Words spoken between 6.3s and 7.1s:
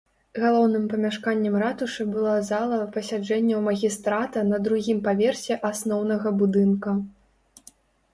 будынка.